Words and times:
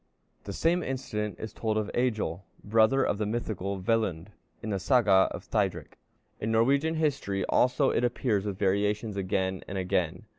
'"The 0.45 0.51
same 0.51 0.81
incident 0.81 1.39
is 1.39 1.53
told 1.53 1.77
of 1.77 1.91
Egil, 1.95 2.43
brother 2.63 3.03
of 3.03 3.19
the 3.19 3.27
mythical 3.27 3.79
Velundr, 3.79 4.29
in 4.63 4.71
the 4.71 4.79
Saga 4.79 5.27
of 5.29 5.43
Thidrik. 5.43 5.99
In 6.39 6.51
Norwegian 6.51 6.95
history 6.95 7.45
also 7.45 7.91
it 7.91 8.03
appears 8.03 8.43
with 8.43 8.57
variations 8.57 9.15
again 9.15 9.61
and 9.67 9.77
again. 9.77 10.23